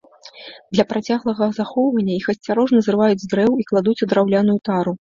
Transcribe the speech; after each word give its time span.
Для 0.75 0.85
працяглага 0.93 1.43
захоўвання 1.59 2.13
іх 2.21 2.27
асцярожна 2.35 2.79
зрываюць 2.91 3.21
з 3.29 3.33
дрэў 3.37 3.51
і 3.63 3.71
кладуць 3.73 3.99
у 4.03 4.13
драўляную 4.13 4.61
тару. 4.69 5.01